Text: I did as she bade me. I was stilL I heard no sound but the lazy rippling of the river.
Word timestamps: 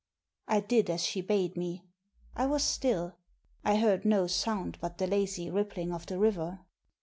I 0.47 0.61
did 0.61 0.89
as 0.89 1.05
she 1.05 1.21
bade 1.21 1.55
me. 1.55 1.85
I 2.35 2.47
was 2.47 2.63
stilL 2.63 3.17
I 3.63 3.75
heard 3.75 4.03
no 4.03 4.25
sound 4.25 4.79
but 4.81 4.97
the 4.97 5.05
lazy 5.05 5.47
rippling 5.51 5.93
of 5.93 6.07
the 6.07 6.17
river. 6.17 6.61